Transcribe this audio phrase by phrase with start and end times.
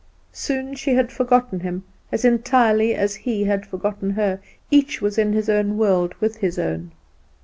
[0.33, 4.39] Soon she had forgotten him, as entirely as he had forgotten her;
[4.71, 6.91] each was in his own world with his own.